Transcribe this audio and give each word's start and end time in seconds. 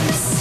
face 0.00 0.39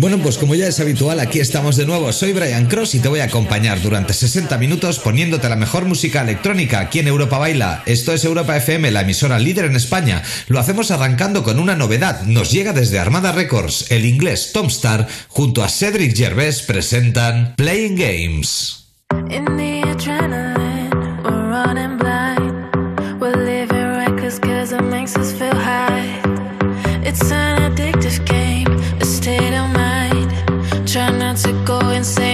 Bueno, 0.00 0.18
pues 0.18 0.38
como 0.38 0.54
ya 0.54 0.66
es 0.66 0.80
habitual, 0.80 1.20
aquí 1.20 1.40
estamos 1.40 1.76
de 1.76 1.86
nuevo. 1.86 2.12
Soy 2.12 2.32
Brian 2.32 2.66
Cross 2.66 2.94
y 2.94 3.00
te 3.00 3.08
voy 3.08 3.20
a 3.20 3.24
acompañar 3.24 3.80
durante 3.80 4.12
60 4.12 4.58
minutos 4.58 4.98
poniéndote 4.98 5.48
la 5.48 5.56
mejor 5.56 5.84
música 5.84 6.22
electrónica 6.22 6.80
aquí 6.80 6.98
en 6.98 7.08
Europa 7.08 7.38
Baila. 7.38 7.82
Esto 7.86 8.12
es 8.12 8.24
Europa 8.24 8.56
FM, 8.56 8.90
la 8.90 9.02
emisora 9.02 9.38
líder 9.38 9.66
en 9.66 9.76
España. 9.76 10.22
Lo 10.48 10.58
hacemos 10.58 10.90
arrancando 10.90 11.42
con 11.42 11.58
una 11.58 11.76
novedad. 11.76 12.22
Nos 12.22 12.50
llega 12.50 12.72
desde 12.72 12.98
Armada 12.98 13.32
Records. 13.32 13.90
El 13.90 14.04
inglés 14.04 14.50
Tom 14.52 14.66
Star 14.66 15.06
junto 15.28 15.62
a 15.62 15.68
Cedric 15.68 16.16
Gervais 16.16 16.62
presentan 16.62 17.54
Playing 17.56 17.96
Games. 17.96 18.84
In 19.30 19.44
the 19.56 19.82
adrenaline, 19.82 21.22
we're 21.22 21.48
running 21.48 21.98
blind. 21.98 22.43
To 31.44 31.52
go 31.66 31.78
insane 31.90 32.33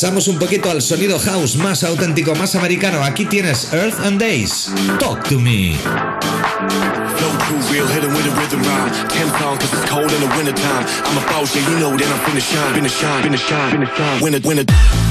Pasamos 0.00 0.28
un 0.28 0.38
poquito 0.38 0.70
al 0.70 0.80
sonido 0.80 1.18
house 1.18 1.56
más 1.56 1.84
auténtico, 1.84 2.34
más 2.34 2.54
americano. 2.54 3.04
Aquí 3.04 3.26
tienes 3.26 3.70
Earth 3.74 4.00
and 4.02 4.18
Days. 4.18 4.72
Talk 4.98 5.22
to 5.28 5.38
me. 5.38 5.76
Real, 7.70 7.86
hit 7.86 8.02
'em 8.02 8.14
with 8.14 8.24
a 8.24 8.34
rhythm 8.40 8.62
rhyme. 8.62 8.90
Ten 9.10 9.30
pound 9.32 9.60
cause 9.60 9.68
it's 9.74 9.90
cold 9.90 10.10
in 10.10 10.20
the 10.26 10.34
wintertime. 10.38 10.86
I'm 11.04 11.18
a 11.18 11.26
boss, 11.30 11.54
yeah, 11.54 11.68
you 11.68 11.78
know 11.78 11.94
that 11.98 12.08
I'm 12.08 12.18
finna 12.24 12.40
shine, 12.40 12.72
finna 12.72 12.88
shine, 12.88 13.24
finna 13.24 13.36
shine, 13.36 13.72
finna 13.72 13.94
shine. 13.94 14.22
Winter, 14.22 14.40
winter. 14.42 15.09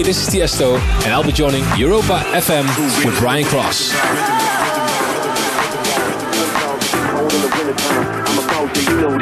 Hey, 0.00 0.04
this 0.06 0.26
is 0.26 0.34
Tiesto, 0.34 0.78
and 1.04 1.12
I'll 1.12 1.22
be 1.22 1.30
joining 1.30 1.62
Europa 1.76 2.24
FM 2.32 2.64
with 3.04 3.18
Brian 3.18 3.44
Cross. 3.44 3.92
I'm 3.92 3.98
a 8.38 8.46
boss, 8.48 8.78
you 8.80 8.96
know 8.96 9.10
I'm 9.10 9.20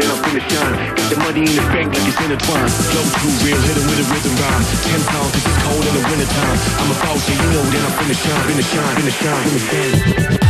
finna 7.99 8.15
shine, 8.15 8.45
finna 8.47 8.63
shine, 8.63 8.95
finna 8.95 9.11
shine, 9.11 9.49
finna 9.49 10.39
shine. 10.39 10.48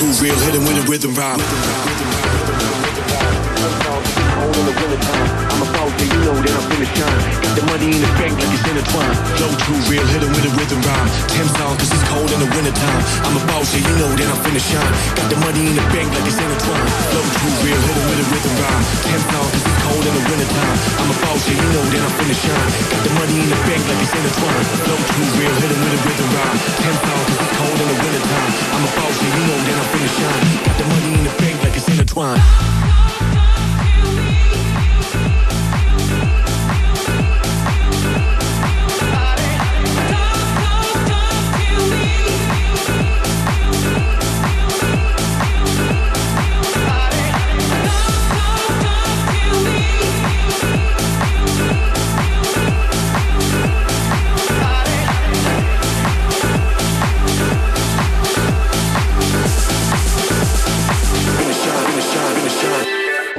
Too 0.00 0.06
real, 0.24 0.34
hit 0.34 0.54
him 0.54 0.62
with 0.62 0.82
a 0.82 0.88
rhythm 0.88 1.14
rhyme 1.14 1.40
boss, 5.80 5.96
and 6.00 6.12
you 6.12 6.20
know 6.28 6.36
that 6.36 6.52
I'm 6.52 6.64
finna 6.68 6.88
shine. 6.92 7.20
Got 7.40 7.54
the 7.56 7.64
money 7.72 7.88
in 7.96 8.00
the 8.04 8.12
bank 8.20 8.32
like 8.36 8.52
it's 8.52 8.66
intertwined. 8.68 9.16
Flow 9.36 9.52
too 9.64 9.78
real, 9.88 10.06
hit 10.12 10.22
'em 10.22 10.32
with 10.36 10.44
a 10.44 10.52
rhythm 10.58 10.80
rhyme. 10.84 11.08
Ten 11.32 11.46
songs, 11.56 11.76
cause 11.80 11.92
it's 11.94 12.04
cold 12.10 12.30
in 12.34 12.40
the 12.44 12.50
wintertime. 12.52 13.02
I'm 13.24 13.36
a 13.40 13.42
boss, 13.48 13.72
and 13.76 13.84
you 13.88 13.94
know 14.00 14.10
that 14.18 14.28
I'm 14.28 14.40
finna 14.44 14.60
shine. 14.60 14.92
Got 15.16 15.28
the 15.32 15.38
money 15.40 15.62
in 15.70 15.74
the 15.80 15.86
bank 15.94 16.08
like 16.14 16.26
it's 16.28 16.40
intertwined. 16.44 16.88
Flow 17.10 17.24
too 17.40 17.52
real, 17.64 17.80
hit 17.86 17.96
'em 17.96 18.06
with 18.10 18.24
a 18.24 18.26
rhythm 18.32 18.54
rhyme. 18.60 18.84
Ten 19.08 19.20
songs, 19.30 19.50
cause 19.54 19.64
it's 19.70 19.80
cold 19.84 20.04
in 20.08 20.14
the 20.18 20.24
wintertime. 20.30 20.76
I'm 21.00 21.10
a 21.14 21.16
boss, 21.24 21.42
and 21.50 21.58
you 21.62 21.68
know 21.74 21.84
that 21.92 22.02
I'm 22.06 22.14
finna 22.18 22.36
shine. 22.44 22.70
Got 22.92 23.02
the 23.06 23.12
money 23.20 23.36
in 23.44 23.48
the 23.52 23.60
bank 23.68 23.82
like 23.88 24.00
it's 24.04 24.14
intertwined. 24.18 24.66
Flow 24.84 25.00
too 25.10 25.26
real, 25.38 25.54
hit 25.62 25.70
'em 25.72 25.80
with 25.84 25.96
a 25.96 26.00
rhythm 26.06 26.28
rhyme. 26.36 26.58
Ten 26.82 26.96
songs, 27.04 27.24
cause 27.28 27.40
it's 27.44 27.54
cold 27.58 27.78
in 27.82 27.88
the 27.92 27.98
wintertime. 28.04 28.50
I'm 28.74 28.84
a 28.88 28.90
boss, 28.98 29.16
and 29.24 29.32
you 29.36 29.42
know 29.48 29.58
that 29.66 29.76
I'm 29.80 29.88
finna 29.92 30.10
shine. 30.18 30.44
Got 30.66 30.76
the 30.80 30.86
money 30.92 31.10
in 31.18 31.22
the 31.28 31.34
bank 31.40 31.56
like 31.64 31.74
it's 31.78 31.88
intertwined. 31.92 32.42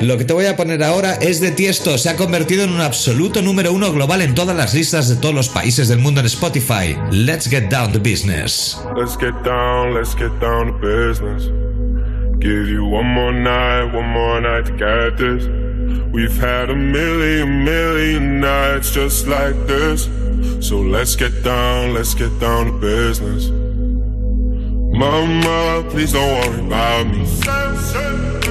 Lo 0.01 0.17
que 0.17 0.25
te 0.25 0.33
voy 0.33 0.47
a 0.47 0.55
poner 0.55 0.83
ahora 0.83 1.13
es 1.13 1.39
de 1.41 1.51
Tiesto. 1.51 1.95
Se 1.99 2.09
ha 2.09 2.15
convertido 2.15 2.63
en 2.63 2.71
un 2.71 2.81
absoluto 2.81 3.43
número 3.43 3.71
uno 3.71 3.93
global 3.93 4.23
en 4.23 4.33
todas 4.33 4.57
las 4.57 4.73
listas 4.73 5.07
de 5.07 5.15
todos 5.15 5.35
los 5.35 5.47
países 5.47 5.87
del 5.89 5.99
mundo 5.99 6.21
en 6.21 6.25
Spotify. 6.25 6.97
Let's 7.11 7.47
get 7.47 7.69
down 7.69 7.91
to 7.93 7.99
business. 7.99 8.81
Let's 8.97 9.15
get 9.15 9.35
down, 9.43 9.93
let's 9.93 10.15
get 10.15 10.31
down 10.39 10.67
to 10.67 10.73
business. 10.79 11.43
Give 12.39 12.67
you 12.67 12.83
one 12.83 13.05
more 13.05 13.31
night, 13.31 13.93
one 13.93 14.09
more 14.09 14.41
night 14.41 14.65
to 14.65 14.71
get 14.71 15.17
this. 15.17 15.47
We've 16.11 16.35
had 16.35 16.71
a 16.71 16.75
million, 16.75 17.63
million 17.63 18.39
nights 18.39 18.91
just 18.91 19.27
like 19.27 19.55
this. 19.67 20.09
So 20.59 20.81
let's 20.81 21.15
get 21.15 21.43
down, 21.43 21.93
let's 21.93 22.15
get 22.15 22.39
down 22.39 22.65
to 22.65 22.71
business. 22.79 23.51
Mama, 24.97 25.83
please 25.91 26.11
don't 26.11 26.25
worry 26.41 26.65
about 26.65 27.05
me. 27.05 28.50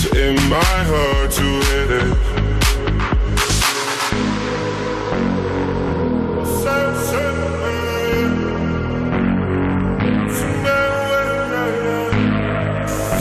So 0.00 0.08
it 0.14 0.32
might 0.48 0.84
hurt 0.86 1.30
to 1.32 1.42
hit 1.68 1.90
it. 1.90 2.16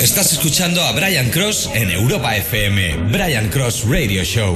Estás 0.02 0.32
escuchando 0.32 0.82
a 0.82 0.94
Brian 0.94 1.30
Cross 1.32 1.70
en 1.74 1.92
Europa 1.92 2.38
FM. 2.38 3.10
Brian 3.12 3.50
Cross 3.50 3.84
Radio 3.90 4.24
Show. 4.24 4.56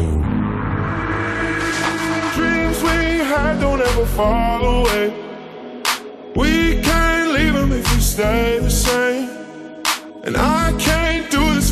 Dreams 2.38 2.82
we 2.84 3.20
had 3.20 3.60
don't 3.60 3.82
ever 3.82 4.06
fall 4.16 4.64
away. 4.64 5.12
We 6.36 6.82
can't 6.82 7.34
leave 7.34 7.54
them 7.54 7.74
if 7.74 7.94
we 7.94 8.00
stay 8.00 8.60
the 8.60 8.72
same. 8.72 9.30
And 10.24 10.38
I 10.38 10.72
can't 10.80 11.03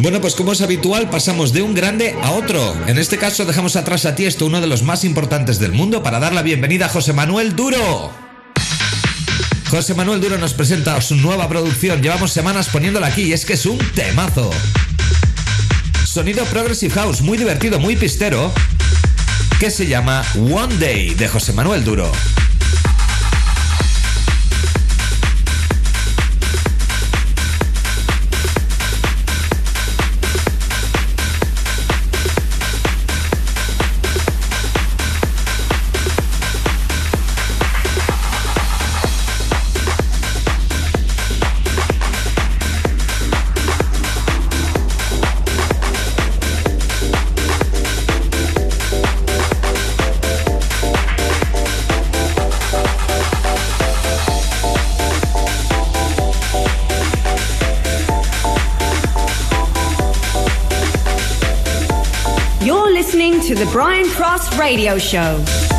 Bueno, 0.00 0.20
pues 0.22 0.34
como 0.34 0.52
es 0.52 0.62
habitual, 0.62 1.10
pasamos 1.10 1.52
de 1.52 1.60
un 1.60 1.74
grande 1.74 2.16
a 2.22 2.32
otro. 2.32 2.74
En 2.86 2.98
este 2.98 3.18
caso 3.18 3.44
dejamos 3.44 3.76
atrás 3.76 4.06
a 4.06 4.14
Tiesto, 4.14 4.46
uno 4.46 4.60
de 4.60 4.66
los 4.66 4.82
más 4.82 5.04
importantes 5.04 5.58
del 5.58 5.72
mundo, 5.72 6.02
para 6.02 6.18
dar 6.18 6.32
la 6.32 6.42
bienvenida 6.42 6.86
a 6.86 6.88
José 6.88 7.12
Manuel 7.12 7.54
Duro. 7.54 8.10
José 9.70 9.94
Manuel 9.94 10.20
Duro 10.20 10.38
nos 10.38 10.54
presenta 10.54 11.00
su 11.00 11.16
nueva 11.16 11.48
producción. 11.48 12.02
Llevamos 12.02 12.32
semanas 12.32 12.68
poniéndola 12.68 13.08
aquí 13.08 13.22
y 13.22 13.32
es 13.34 13.44
que 13.44 13.52
es 13.52 13.66
un 13.66 13.78
temazo. 13.94 14.50
Sonido 16.04 16.44
Progressive 16.46 16.92
House, 16.94 17.20
muy 17.20 17.38
divertido, 17.38 17.78
muy 17.78 17.94
pistero, 17.94 18.52
que 19.60 19.70
se 19.70 19.86
llama 19.86 20.22
One 20.36 20.74
Day 20.78 21.14
de 21.14 21.28
José 21.28 21.52
Manuel 21.52 21.84
Duro. 21.84 22.10
Radio 64.58 64.98
Show. 64.98 65.69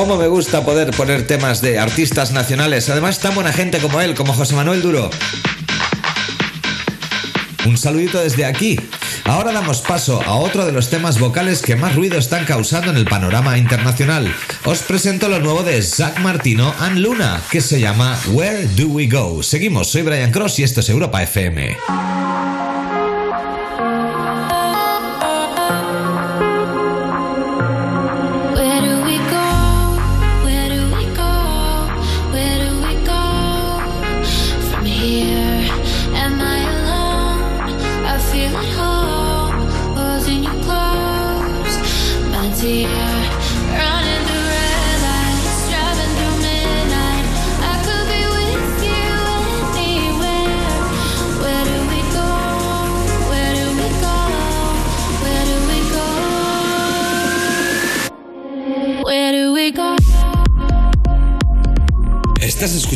Cómo 0.00 0.16
me 0.16 0.28
gusta 0.28 0.64
poder 0.64 0.92
poner 0.92 1.26
temas 1.26 1.60
de 1.60 1.78
artistas 1.78 2.32
nacionales, 2.32 2.88
además 2.88 3.18
tan 3.18 3.34
buena 3.34 3.52
gente 3.52 3.80
como 3.80 4.00
él, 4.00 4.14
como 4.14 4.32
José 4.32 4.54
Manuel 4.54 4.80
Duro. 4.80 5.10
Un 7.66 7.76
saludito 7.76 8.18
desde 8.18 8.46
aquí. 8.46 8.80
Ahora 9.26 9.52
damos 9.52 9.82
paso 9.82 10.22
a 10.22 10.36
otro 10.36 10.64
de 10.64 10.72
los 10.72 10.88
temas 10.88 11.18
vocales 11.18 11.60
que 11.60 11.76
más 11.76 11.96
ruido 11.96 12.16
están 12.16 12.46
causando 12.46 12.90
en 12.90 12.96
el 12.96 13.04
panorama 13.04 13.58
internacional. 13.58 14.34
Os 14.64 14.78
presento 14.78 15.28
lo 15.28 15.38
nuevo 15.38 15.62
de 15.64 15.82
Zach 15.82 16.18
Martino 16.20 16.74
and 16.78 16.96
Luna, 17.00 17.38
que 17.50 17.60
se 17.60 17.78
llama 17.78 18.18
Where 18.28 18.68
Do 18.68 18.86
We 18.86 19.06
Go. 19.06 19.42
Seguimos, 19.42 19.88
soy 19.88 20.00
Brian 20.00 20.32
Cross 20.32 20.60
y 20.60 20.62
esto 20.62 20.80
es 20.80 20.88
Europa 20.88 21.22
FM. 21.22 21.76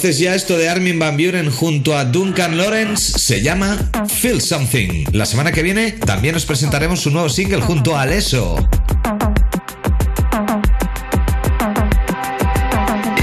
¿Conoces 0.00 0.18
ya 0.18 0.34
esto 0.34 0.56
de 0.56 0.66
Armin 0.70 0.98
Van 0.98 1.18
Buren 1.18 1.50
junto 1.50 1.94
a 1.94 2.06
Duncan 2.06 2.56
Lawrence? 2.56 3.18
Se 3.18 3.42
llama 3.42 3.76
Feel 4.08 4.40
Something. 4.40 5.04
La 5.12 5.26
semana 5.26 5.52
que 5.52 5.62
viene 5.62 5.92
también 5.92 6.34
os 6.34 6.46
presentaremos 6.46 7.04
un 7.04 7.12
nuevo 7.12 7.28
single 7.28 7.60
junto 7.60 7.94
a 7.94 8.00
Aleso. 8.00 8.56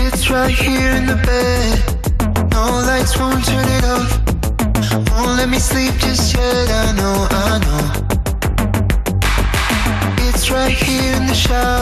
It's 0.06 0.30
right 0.30 0.56
here 0.56 0.96
in 0.96 1.08
the 1.08 1.16
bed. 1.26 1.80
No 2.52 2.80
lights 2.86 3.18
won't 3.18 3.44
turn 3.44 3.68
it 3.70 3.84
off. 3.84 4.22
Let 5.36 5.50
me 5.50 5.58
sleep 5.58 5.96
just 5.98 6.36
yet. 6.36 6.70
I 6.70 6.94
know, 6.96 7.28
I 7.32 7.58
know. 7.66 7.92
It's 10.30 10.52
right 10.52 10.78
here 10.78 11.16
in 11.16 11.26
the 11.26 11.34
shower. 11.34 11.77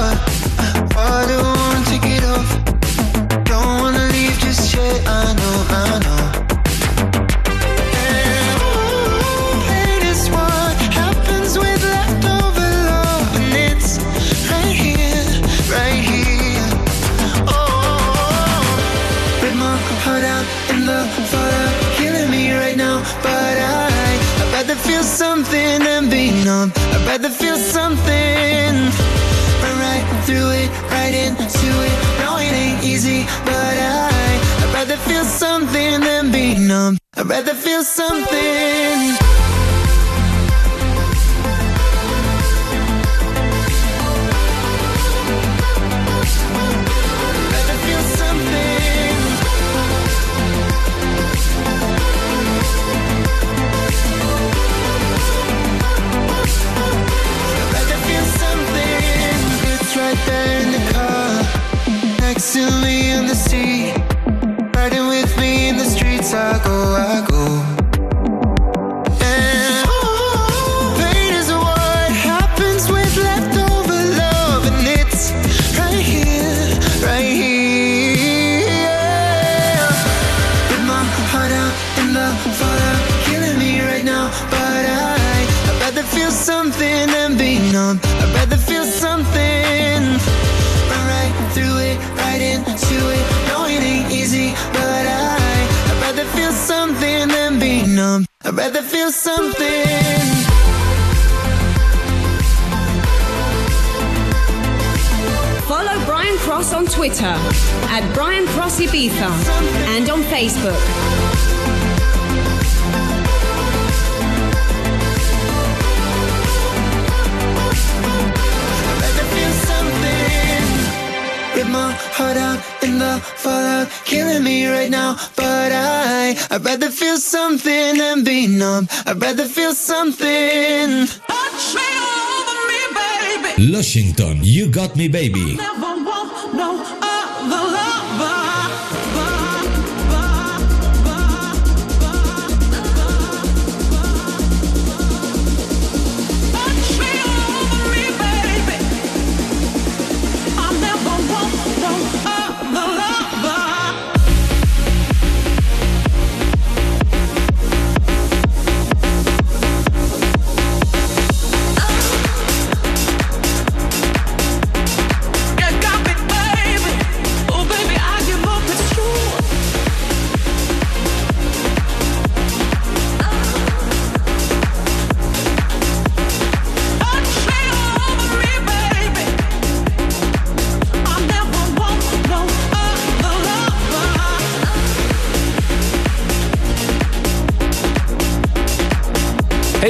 Me 134.96 135.10
Baby. 135.10 135.58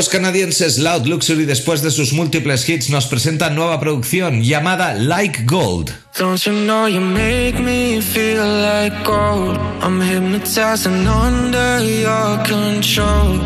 Los 0.00 0.08
canadienses 0.08 0.78
Loud 0.78 1.04
Luxury, 1.04 1.44
después 1.44 1.82
de 1.82 1.90
sus 1.90 2.14
múltiples 2.14 2.66
hits, 2.66 2.88
nos 2.88 3.04
presentan 3.04 3.54
nueva 3.54 3.78
producción 3.78 4.42
llamada 4.42 4.94
Like 4.94 5.44
Gold. 5.44 5.92
Don't 6.18 6.42
you 6.46 6.54
know 6.54 6.88
you 6.88 7.02
make 7.02 7.60
me 7.60 8.00
feel 8.00 8.42
like 8.62 8.96
gold? 9.04 9.58
I'm 9.82 10.00
hypnotized 10.00 10.86
and 10.86 11.06
under 11.06 11.84
your 11.84 12.42
control. 12.44 13.40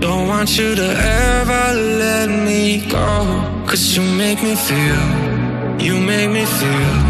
Don't 0.00 0.26
want 0.26 0.58
you 0.58 0.74
to 0.74 0.82
ever 0.82 1.74
let 1.74 2.28
me 2.28 2.84
go. 2.90 3.64
Cause 3.68 3.96
you 3.96 4.02
make 4.02 4.42
me 4.42 4.56
feel, 4.56 5.78
you 5.78 6.00
make 6.00 6.28
me 6.28 6.44
feel. 6.44 7.09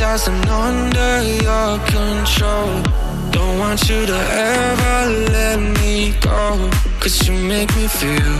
And 0.00 0.48
under 0.48 1.22
your 1.22 1.78
control 1.86 2.70
Don't 3.32 3.58
want 3.58 3.88
you 3.88 4.06
to 4.06 4.14
ever 4.14 5.10
let 5.32 5.58
me 5.58 6.14
go 6.20 6.70
Cause 7.00 7.26
you 7.26 7.34
make 7.34 7.74
me 7.74 7.88
feel, 7.88 8.38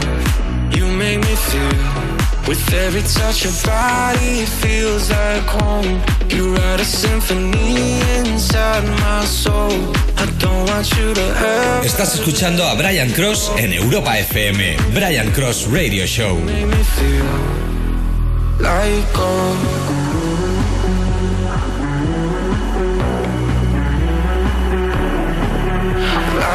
you 0.70 0.86
make 0.86 1.18
me 1.18 1.34
feel 1.34 2.08
with 2.46 2.72
every 2.72 3.02
touch 3.02 3.44
your 3.44 3.52
body 3.62 4.46
feels 4.46 5.10
like 5.10 5.42
home 5.60 6.00
You 6.30 6.54
write 6.54 6.80
a 6.80 6.84
symphony 6.84 8.00
inside 8.20 8.84
my 9.00 9.24
soul 9.26 9.92
I 10.16 10.26
don't 10.38 10.64
want 10.66 10.88
you 10.96 11.12
to 11.12 11.20
ever 11.20 11.84
Estás 11.84 12.14
escuchando 12.14 12.64
a 12.66 12.74
Brian 12.74 13.10
Cross 13.10 13.52
en 13.58 13.72
Europa 13.72 14.16
FM. 14.18 14.76
Brian 14.94 15.30
Cross 15.32 15.66
Radio 15.70 16.06
Show. 16.06 16.36
make 16.36 16.66
me 16.66 16.84
feel 16.84 17.26
like. 18.60 19.97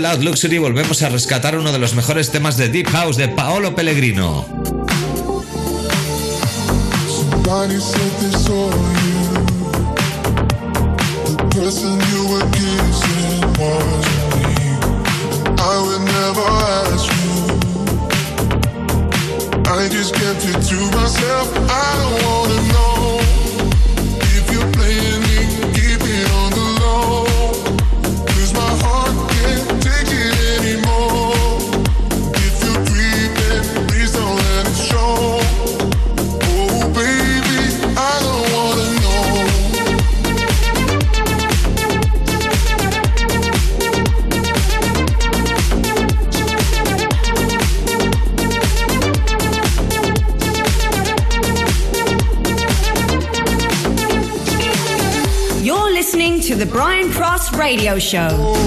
Luxury 0.00 0.56
volvemos 0.56 1.02
a 1.02 1.10
rescatar 1.10 1.58
uno 1.58 1.72
de 1.72 1.78
los 1.78 1.94
mejores 1.94 2.30
temas 2.30 2.56
de 2.56 2.70
Deep 2.70 2.88
House 2.88 3.18
de 3.18 3.28
Paolo 3.28 3.74
Pellegrino. 3.74 4.46
Somebody 7.06 7.78
Radio 57.90 57.98
Show. 57.98 58.59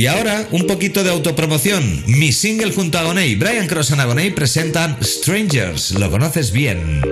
Y 0.00 0.06
ahora, 0.06 0.48
un 0.50 0.66
poquito 0.66 1.04
de 1.04 1.10
autopromoción. 1.10 2.02
Mi 2.06 2.32
single 2.32 2.72
junto 2.72 2.96
a 2.96 3.02
Agoney, 3.02 3.34
Brian 3.34 3.66
Cross 3.66 3.92
and 3.92 4.00
Agoney 4.00 4.30
presentan 4.30 4.96
Strangers. 5.02 5.90
Lo 5.90 6.10
conoces 6.10 6.52
bien. 6.52 7.02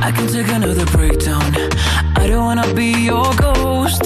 I 0.00 0.12
can 0.12 0.28
take 0.28 0.48
another 0.54 0.84
breakdown. 0.92 1.42
I 2.14 2.28
don't 2.28 2.44
wanna 2.44 2.72
be 2.72 2.92
your 2.92 3.34
ghost. 3.34 4.04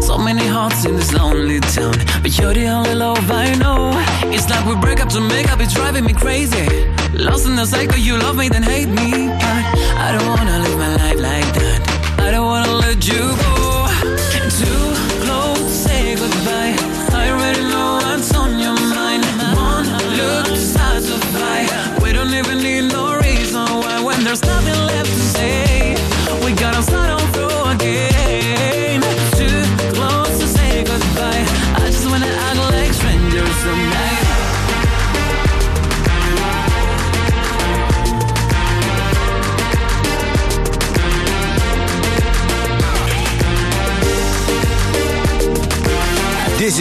So 0.00 0.18
many 0.18 0.44
hearts 0.44 0.84
in 0.84 0.96
this 0.96 1.12
lonely 1.12 1.60
town, 1.60 1.94
but 2.20 2.36
you're 2.36 2.52
the 2.52 2.66
only 2.66 2.96
love 2.96 3.30
I 3.30 3.54
know. 3.54 3.92
It's 4.24 4.50
like 4.50 4.66
we 4.66 4.74
break 4.74 5.00
up 5.00 5.08
to 5.10 5.20
make 5.20 5.52
up, 5.52 5.60
it's 5.60 5.72
driving 5.72 6.04
me 6.04 6.14
crazy. 6.14 6.66
Lost 7.14 7.46
in 7.46 7.54
the 7.54 7.64
cycle, 7.64 8.00
you 8.00 8.18
love 8.18 8.34
me, 8.34 8.48
then 8.48 8.64
hate 8.64 8.88
me. 8.88 9.28
But 9.28 9.64
I 10.02 10.18
don't 10.18 10.26
wanna 10.26 10.58
live 10.64 10.76
my 10.76 10.96
life 10.96 11.20
like 11.20 11.54
that. 11.54 12.18
I 12.18 12.32
don't 12.32 12.46
wanna 12.46 12.72
let 12.72 13.06
you 13.06 13.36
go. 13.36 13.51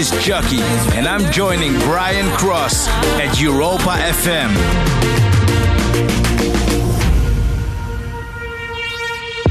Is 0.01 0.25
Chucky, 0.25 0.61
and 0.97 1.07
I'm 1.07 1.31
joining 1.31 1.73
Brian 1.81 2.27
Cross 2.35 2.87
at 3.21 3.39
Europa 3.39 3.93
FM. 4.17 4.49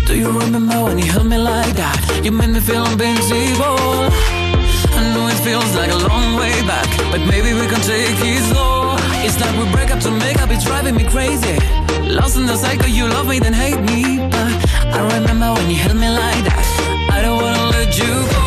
Do 0.09 0.19
you 0.19 0.27
remember 0.27 0.77
when 0.87 0.99
you 0.99 1.05
held 1.05 1.27
me 1.27 1.39
like 1.39 1.75
that? 1.77 1.99
You 2.25 2.33
made 2.33 2.51
me 2.51 2.59
feel 2.59 2.85
invincible. 2.87 3.79
I 4.99 5.01
know 5.15 5.29
it 5.29 5.39
feels 5.47 5.71
like 5.77 5.93
a 5.93 6.01
long 6.11 6.35
way 6.35 6.57
back, 6.67 6.89
but 7.13 7.21
maybe 7.31 7.55
we 7.55 7.67
can 7.71 7.83
take 7.87 8.19
it 8.19 8.43
slow. 8.51 8.97
It's 9.23 9.39
like 9.41 9.55
we 9.57 9.71
break 9.71 9.93
up 9.93 10.01
to 10.01 10.11
make 10.11 10.43
up, 10.43 10.51
it's 10.51 10.65
driving 10.65 10.97
me 10.97 11.05
crazy. 11.05 11.59
Lost 12.19 12.37
in 12.37 12.47
the 12.47 12.57
cycle, 12.57 12.89
you 12.89 13.07
love 13.07 13.29
me, 13.29 13.39
then 13.39 13.53
hate 13.53 13.83
me. 13.93 14.19
But 14.35 14.51
I 14.99 14.99
remember 15.15 15.55
when 15.55 15.71
you 15.71 15.77
held 15.77 15.97
me 15.97 16.09
like 16.09 16.43
that. 16.51 16.67
I 17.13 17.23
don't 17.23 17.41
wanna 17.41 17.71
let 17.71 17.97
you 17.97 18.11
go. 18.33 18.39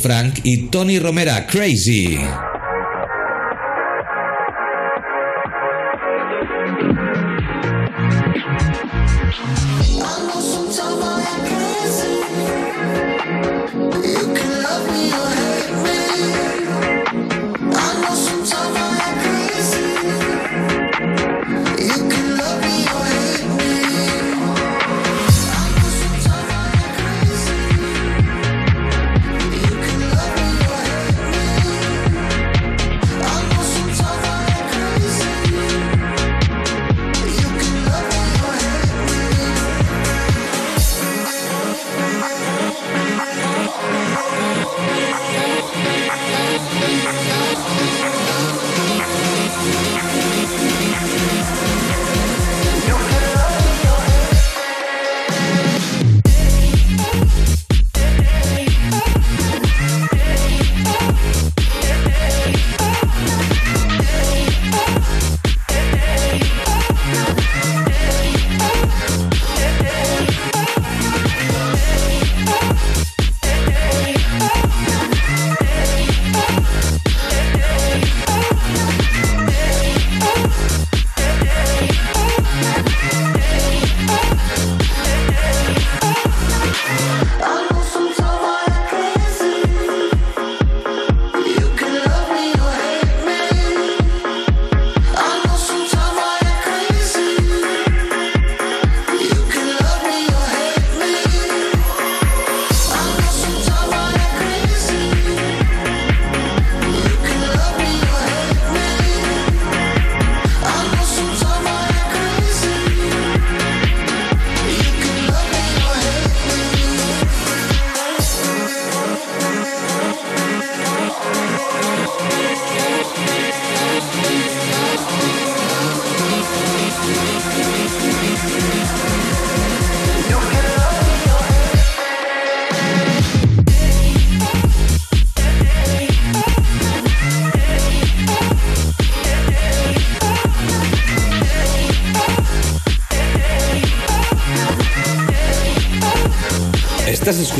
Frank 0.00 0.40
y 0.44 0.68
Tony 0.68 0.98
Romera, 0.98 1.46
Crazy. 1.46 2.18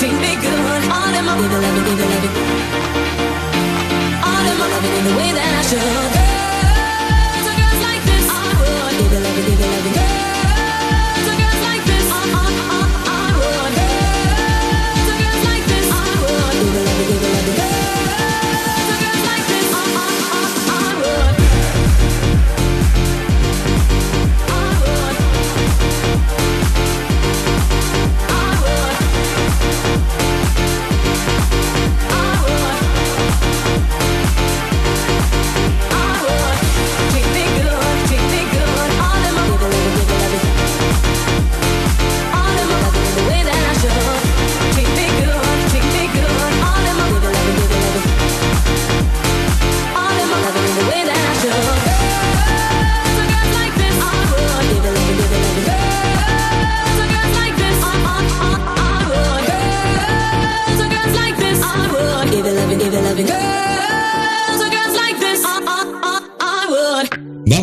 treat 0.00 0.14
me 0.14 0.34
good. 0.36 0.82
All 0.90 1.12
in 1.14 1.24
my 1.26 1.36
people 1.36 1.60
love 1.60 1.74
me, 1.76 1.82
love 1.84 1.98
me, 2.00 2.06
love 2.12 2.22
me. 2.24 2.30
All 4.28 4.44
in 4.50 4.56
my 4.58 4.66
loving 4.72 4.94
in 4.98 5.04
the 5.04 5.14
way 5.18 5.30
that 5.36 5.58
I 5.58 5.62
should. 5.68 6.49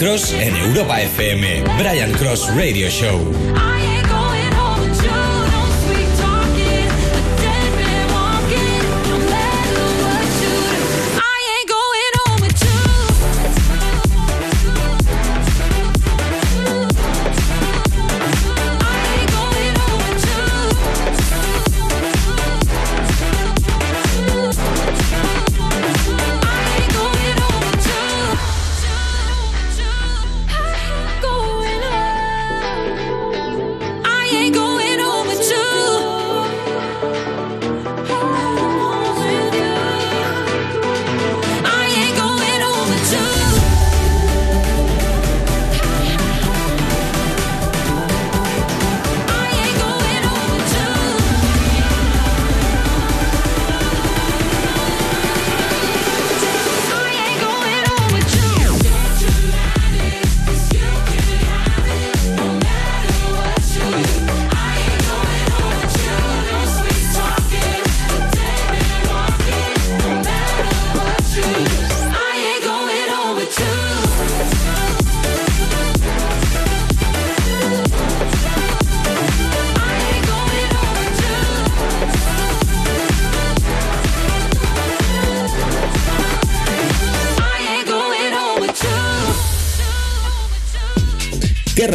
Cross 0.00 0.32
en 0.32 0.56
Europa 0.56 0.98
FM. 0.98 1.62
Brian 1.76 2.10
Cross 2.12 2.48
Radio 2.56 2.88
Show. 2.88 3.79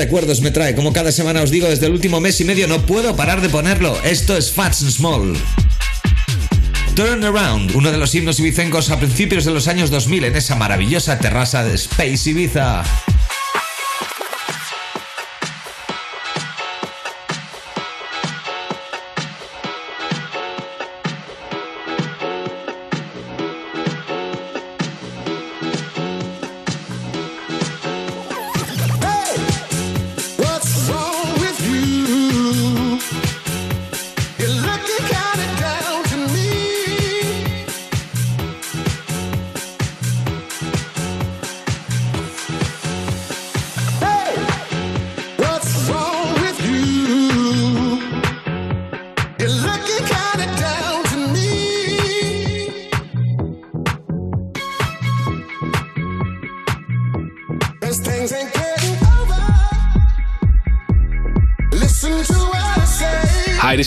recuerdos 0.06 0.42
me 0.42 0.52
trae. 0.52 0.76
Como 0.76 0.94
cada 0.94 1.12
semana 1.12 1.42
os 1.42 1.50
digo, 1.50 1.68
desde 1.68 1.88
el 1.88 1.92
último 1.92 2.20
mes 2.20 2.40
y 2.40 2.46
medio 2.46 2.68
no 2.68 2.86
puedo 2.86 3.16
parar 3.16 3.42
de 3.42 3.50
ponerlo. 3.50 3.98
Esto 4.04 4.38
es 4.38 4.52
Fats 4.52 4.84
and 4.84 4.92
Small. 4.92 5.34
Turn 6.96 7.24
Around, 7.24 7.76
uno 7.76 7.92
de 7.92 7.98
los 7.98 8.14
himnos 8.14 8.40
ibicencos 8.40 8.92
a 8.92 9.00
principios 9.00 9.46
de 9.46 9.52
los 9.52 9.68
años 9.68 9.90
2000 9.90 10.26
en 10.26 10.36
esa 10.36 10.56
maravillosa 10.56 11.18
terraza 11.18 11.64
de 11.64 11.74
Space 11.74 12.30
Ibiza. 12.30 12.84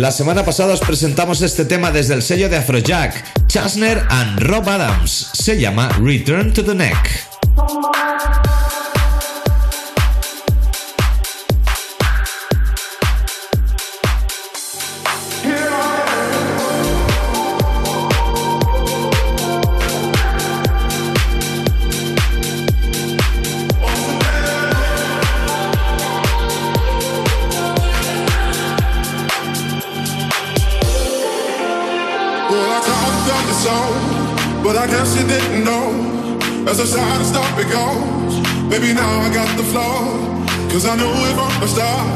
La 0.00 0.10
semana 0.10 0.46
pasada 0.46 0.72
os 0.72 0.80
presentamos 0.80 1.42
este 1.42 1.66
tema 1.66 1.90
desde 1.90 2.14
el 2.14 2.22
sello 2.22 2.48
de 2.48 2.56
Afrojack, 2.56 3.46
Chasner 3.48 4.02
and 4.08 4.40
Rob 4.40 4.66
Adams. 4.66 5.28
Se 5.34 5.60
llama 5.60 5.90
Return 6.00 6.54
to 6.54 6.64
the 6.64 6.74
Neck. 6.74 7.99
Baby, 38.70 38.94
now 38.94 39.20
I 39.20 39.34
got 39.34 39.50
the 39.58 39.64
flow. 39.64 40.14
Cause 40.70 40.86
I 40.86 40.94
knew 40.94 41.10
it 41.10 41.34
from 41.34 41.52
the 41.60 41.66
start. 41.66 42.06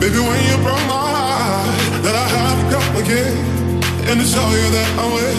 Baby, 0.00 0.18
when 0.18 0.40
you 0.42 0.56
broke 0.58 0.84
my 0.90 1.06
heart, 1.16 2.02
that 2.02 2.16
I 2.18 2.26
have 2.34 2.58
to 2.58 2.66
come 2.74 2.96
again. 2.98 3.36
And 4.10 4.18
to 4.18 4.26
show 4.26 4.42
you 4.58 4.66
that 4.74 4.90
I'm 4.98 5.14
with 5.14 5.38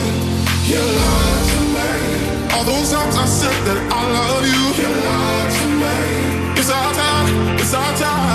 you. 0.65 0.79
lied 0.79 1.43
to 1.51 1.59
me. 1.75 2.55
All 2.55 2.63
those 2.63 2.89
times 2.89 3.15
I 3.15 3.25
said 3.25 3.59
that 3.67 3.79
I 3.91 4.01
love 4.15 4.45
you. 4.47 4.63
You 4.79 4.89
lied 5.05 5.51
to 5.59 5.65
me. 5.83 6.59
It's 6.59 6.71
our 6.71 6.93
time, 6.93 7.59
it's 7.59 7.73
our 7.73 7.97
time. 7.97 8.34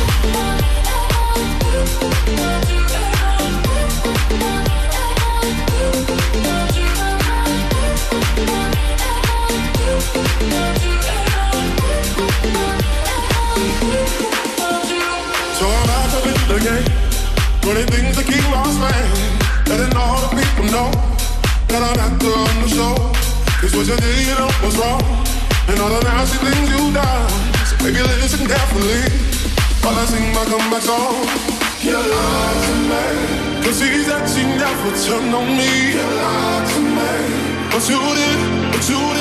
While 29.83 29.97
I 29.97 30.05
sing 30.05 30.31
my 30.33 30.45
comeback 30.45 30.83
song. 30.83 31.25
You 31.81 31.97
lied 31.97 32.59
to 32.65 32.73
me. 32.89 33.63
Cause 33.63 33.81
he 33.81 34.03
that 34.05 34.29
she 34.29 34.43
never 34.45 34.91
turned 35.05 35.33
on 35.33 35.47
me. 35.57 35.93
You 35.97 36.05
lied 36.21 36.65
to 36.71 36.79
me. 36.97 37.13
But 37.71 37.89
you 37.89 37.99
did, 38.19 38.71
but 38.71 38.89
you 38.89 39.13
did. 39.15 39.20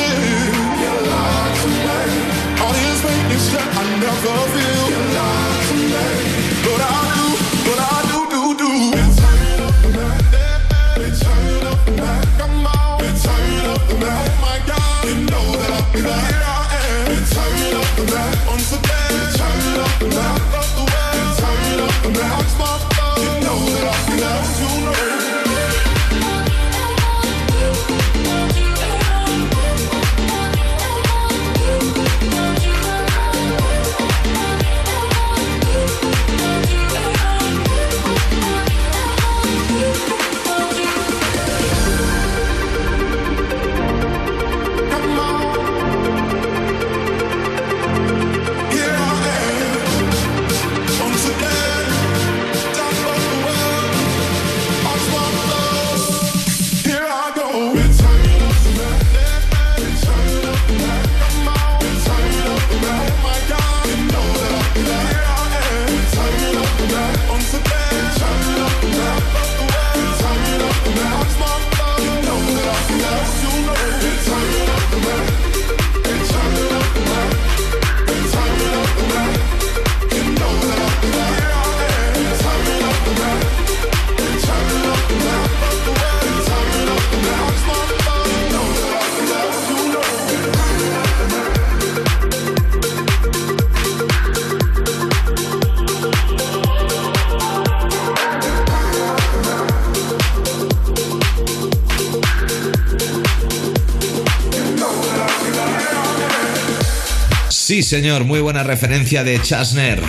Señor, 107.82 108.24
muy 108.24 108.40
buena 108.40 108.62
referencia 108.62 109.24
de 109.24 109.40
Chasner. 109.40 110.02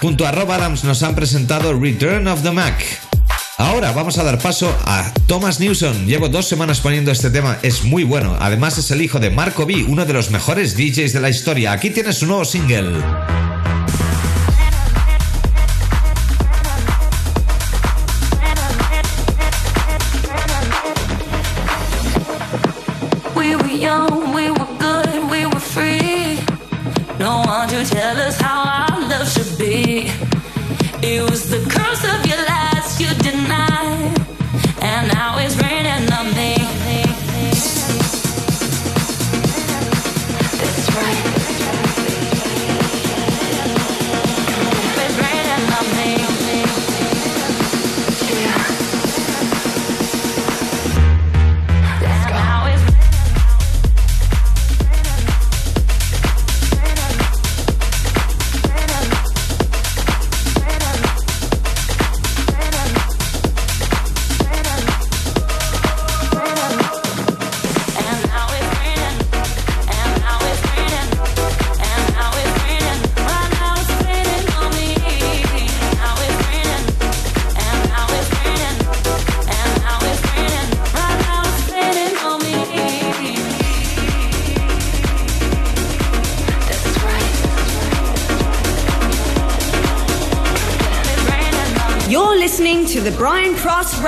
Junto 0.00 0.26
a 0.26 0.32
Rob 0.32 0.50
Adams 0.50 0.84
nos 0.84 1.02
han 1.02 1.14
presentado 1.14 1.78
Return 1.78 2.26
of 2.28 2.42
the 2.42 2.50
Mac. 2.50 2.82
Ahora 3.58 3.92
vamos 3.92 4.18
a 4.18 4.24
dar 4.24 4.38
paso 4.38 4.74
a 4.86 5.12
Thomas 5.26 5.60
Newson. 5.60 6.06
Llevo 6.06 6.28
dos 6.28 6.48
semanas 6.48 6.80
poniendo 6.80 7.10
este 7.10 7.30
tema, 7.30 7.58
es 7.62 7.84
muy 7.84 8.04
bueno. 8.04 8.36
Además 8.40 8.78
es 8.78 8.90
el 8.90 9.02
hijo 9.02 9.20
de 9.20 9.30
Marco 9.30 9.66
B, 9.66 9.84
uno 9.86 10.06
de 10.06 10.12
los 10.12 10.30
mejores 10.30 10.76
DJs 10.76 11.12
de 11.12 11.20
la 11.20 11.30
historia. 11.30 11.72
Aquí 11.72 11.90
tienes 11.90 12.16
su 12.18 12.26
nuevo 12.26 12.44
single. 12.44 13.39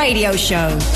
Radio 0.03 0.33
Show. 0.35 0.92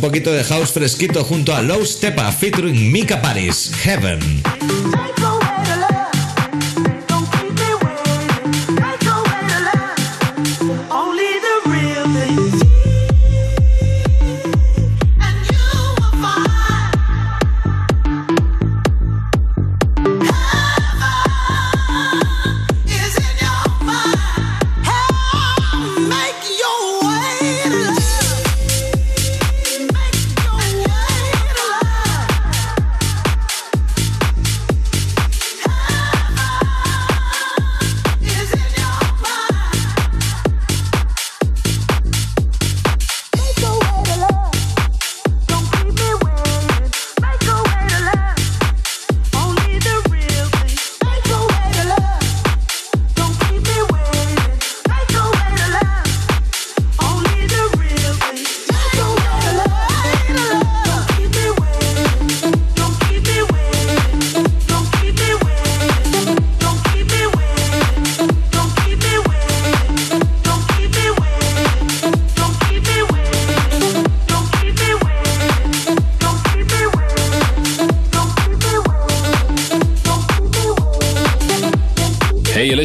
Un 0.00 0.08
poquito 0.08 0.32
de 0.32 0.42
house 0.44 0.72
fresquito 0.72 1.22
junto 1.24 1.54
a 1.54 1.60
Low 1.60 1.84
Stepa 1.84 2.32
featuring 2.32 2.90
Mika 2.90 3.20
Paris, 3.20 3.70
Heaven. 3.84 4.39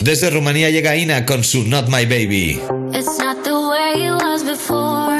Desde 0.00 0.30
Rumanía 0.30 0.70
llega 0.70 0.96
Ina 0.96 1.26
con 1.26 1.44
su 1.44 1.62
Not 1.64 1.88
My 1.88 2.06
Baby. 2.06 2.58
It's 2.94 3.18
not 3.18 3.44
the 3.44 3.52
way 3.52 4.06
it 4.06 4.14
was 4.22 4.42
before. 4.42 5.19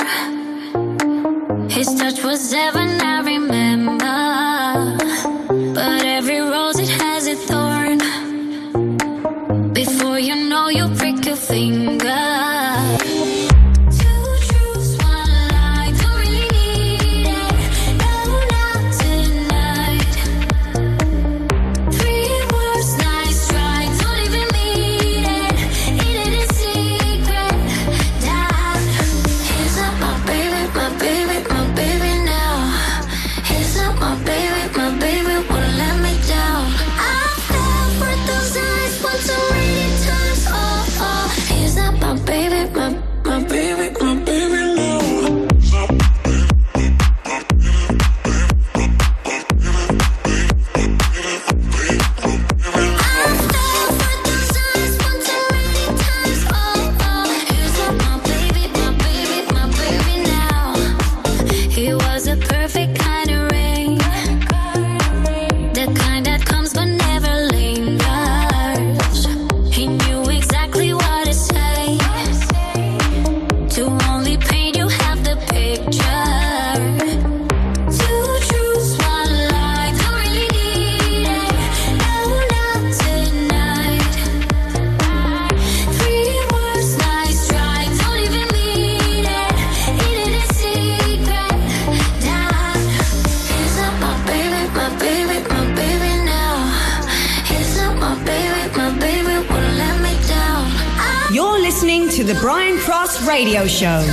Show. 103.80 104.09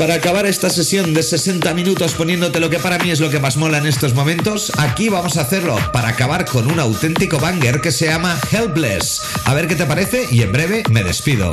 Para 0.00 0.14
acabar 0.14 0.46
esta 0.46 0.70
sesión 0.70 1.12
de 1.12 1.22
60 1.22 1.74
minutos 1.74 2.14
poniéndote 2.14 2.58
lo 2.58 2.70
que 2.70 2.78
para 2.78 2.96
mí 2.96 3.10
es 3.10 3.20
lo 3.20 3.28
que 3.28 3.38
más 3.38 3.58
mola 3.58 3.76
en 3.76 3.86
estos 3.86 4.14
momentos, 4.14 4.72
aquí 4.78 5.10
vamos 5.10 5.36
a 5.36 5.42
hacerlo 5.42 5.76
para 5.92 6.08
acabar 6.08 6.46
con 6.46 6.72
un 6.72 6.80
auténtico 6.80 7.38
banger 7.38 7.82
que 7.82 7.92
se 7.92 8.06
llama 8.06 8.40
Helpless. 8.50 9.20
A 9.44 9.52
ver 9.52 9.68
qué 9.68 9.76
te 9.76 9.84
parece 9.84 10.26
y 10.30 10.40
en 10.40 10.52
breve 10.52 10.84
me 10.88 11.04
despido. 11.04 11.52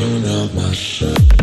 You 0.00 0.26
up 0.28 0.54
my 0.54 0.72
shit. 0.72 1.39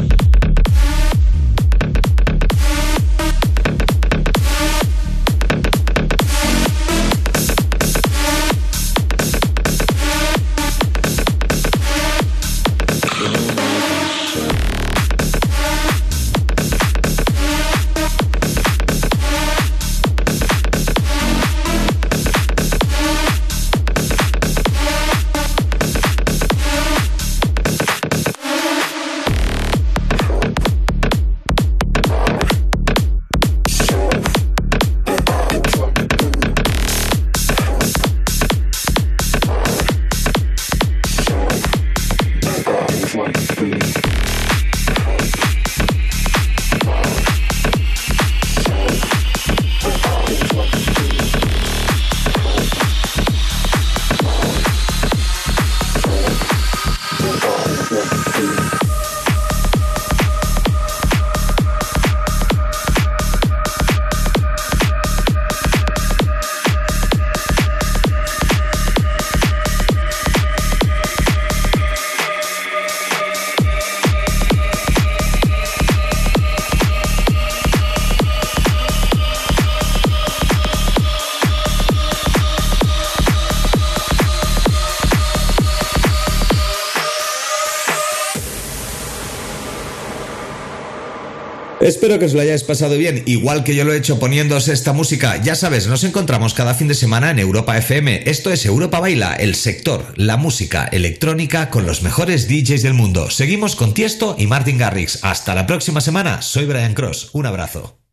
Espero 91.88 92.20
que 92.20 92.26
os 92.26 92.34
lo 92.34 92.42
hayáis 92.42 92.64
pasado 92.64 92.98
bien, 92.98 93.24
igual 93.28 93.64
que 93.64 93.74
yo 93.74 93.86
lo 93.86 93.94
he 93.94 93.98
hecho 93.98 94.20
poniéndoos 94.20 94.68
esta 94.68 94.92
música. 94.92 95.42
Ya 95.42 95.56
sabes, 95.56 95.88
nos 95.88 96.04
encontramos 96.04 96.54
cada 96.54 96.74
fin 96.74 96.90
de 96.90 96.96
semana 96.96 97.32
en 97.32 97.40
Europa 97.40 97.78
FM. 97.78 98.24
Esto 98.26 98.52
es 98.52 98.66
Europa 98.66 99.00
Baila, 99.00 99.36
el 99.36 99.56
sector, 99.56 100.04
la 100.18 100.36
música 100.36 100.84
electrónica 100.92 101.70
con 101.70 101.86
los 101.86 102.04
mejores 102.04 102.50
DJs 102.50 102.84
del 102.84 102.94
mundo. 102.94 103.30
Seguimos 103.30 103.78
con 103.78 103.94
Tiesto 103.94 104.36
y 104.38 104.48
Martin 104.48 104.78
Garrix. 104.78 105.20
Hasta 105.24 105.56
la 105.56 105.66
próxima 105.66 106.02
semana. 106.02 106.42
Soy 106.42 106.66
Brian 106.66 106.94
Cross. 106.94 107.30
Un 107.32 107.46
abrazo. 107.46 108.07